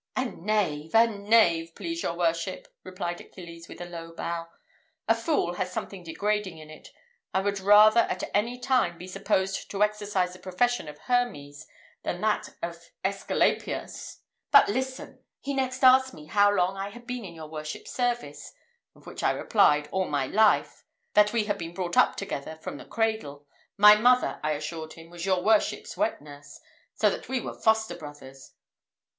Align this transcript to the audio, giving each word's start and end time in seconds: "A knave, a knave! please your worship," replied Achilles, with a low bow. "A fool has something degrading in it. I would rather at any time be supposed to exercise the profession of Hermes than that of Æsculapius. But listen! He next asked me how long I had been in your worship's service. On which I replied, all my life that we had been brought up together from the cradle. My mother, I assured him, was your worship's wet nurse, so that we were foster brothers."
"A 0.15 0.25
knave, 0.25 0.95
a 0.95 1.05
knave! 1.05 1.75
please 1.75 2.01
your 2.01 2.15
worship," 2.17 2.67
replied 2.83 3.21
Achilles, 3.21 3.67
with 3.67 3.79
a 3.79 3.85
low 3.85 4.11
bow. 4.15 4.47
"A 5.07 5.13
fool 5.13 5.53
has 5.53 5.71
something 5.71 6.01
degrading 6.03 6.57
in 6.57 6.71
it. 6.71 6.87
I 7.35 7.41
would 7.41 7.59
rather 7.59 7.99
at 7.99 8.23
any 8.33 8.57
time 8.59 8.97
be 8.97 9.05
supposed 9.07 9.69
to 9.69 9.83
exercise 9.83 10.33
the 10.33 10.39
profession 10.39 10.87
of 10.87 10.97
Hermes 11.01 11.67
than 12.01 12.19
that 12.21 12.49
of 12.63 12.89
Æsculapius. 13.05 14.21
But 14.49 14.67
listen! 14.69 15.23
He 15.39 15.53
next 15.53 15.83
asked 15.83 16.15
me 16.15 16.25
how 16.25 16.49
long 16.49 16.75
I 16.75 16.89
had 16.89 17.05
been 17.05 17.23
in 17.23 17.35
your 17.35 17.49
worship's 17.51 17.91
service. 17.91 18.53
On 18.95 19.03
which 19.03 19.21
I 19.21 19.29
replied, 19.29 19.87
all 19.91 20.07
my 20.07 20.25
life 20.25 20.83
that 21.13 21.31
we 21.31 21.43
had 21.43 21.59
been 21.59 21.75
brought 21.75 21.95
up 21.95 22.15
together 22.15 22.57
from 22.63 22.77
the 22.77 22.85
cradle. 22.85 23.45
My 23.77 23.95
mother, 23.97 24.39
I 24.43 24.53
assured 24.53 24.93
him, 24.93 25.11
was 25.11 25.27
your 25.27 25.43
worship's 25.43 25.95
wet 25.95 26.23
nurse, 26.23 26.59
so 26.95 27.11
that 27.11 27.29
we 27.29 27.39
were 27.39 27.53
foster 27.53 27.93
brothers." 27.95 28.53